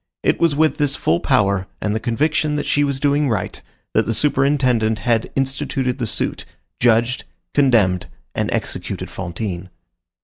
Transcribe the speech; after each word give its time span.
It 0.23 0.39
was 0.39 0.55
with 0.55 0.77
this 0.79 0.95
full 0.95 1.19
power, 1.19 1.67
and 1.79 1.93
the 1.95 1.99
conviction 1.99 2.55
that 2.55 2.65
she 2.65 2.83
was 2.83 2.99
doing 2.99 3.29
right, 3.29 3.61
that 3.93 4.07
the 4.07 4.15
superintendent 4.15 4.97
had 4.97 5.31
instituted 5.35 5.99
the 5.99 6.07
suit, 6.07 6.43
judged, 6.79 7.23
condemned, 7.53 8.07
and 8.33 8.49
executed 8.51 9.11
Fantine. 9.11 9.69